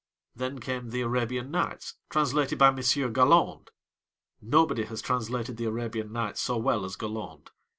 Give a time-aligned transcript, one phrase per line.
[0.35, 3.69] Then came The Arabian Nights, translated by Monsieur Galland.
[4.41, 7.51] Nobody has translated The Arabian Nights so well as Galland.